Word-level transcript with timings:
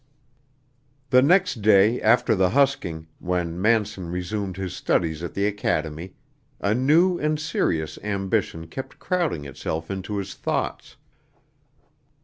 The 1.11 1.21
next 1.21 1.61
day 1.61 2.01
after 2.01 2.33
the 2.33 2.49
husking, 2.49 3.05
when 3.19 3.61
Manson 3.61 4.09
resumed 4.09 4.57
his 4.57 4.75
studies 4.75 5.21
at 5.21 5.35
the 5.35 5.45
academy, 5.45 6.15
a 6.59 6.73
new 6.73 7.19
and 7.19 7.39
serious 7.39 7.99
ambition 8.01 8.65
kept 8.65 8.97
crowding 8.97 9.45
itself 9.45 9.91
into 9.91 10.17
his 10.17 10.33
thoughts. 10.33 10.95